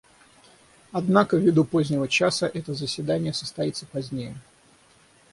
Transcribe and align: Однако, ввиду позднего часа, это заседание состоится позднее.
Однако, 0.91 1.37
ввиду 1.37 1.63
позднего 1.63 2.07
часа, 2.07 2.47
это 2.51 2.73
заседание 2.73 3.33
состоится 3.33 3.85
позднее. 3.85 4.35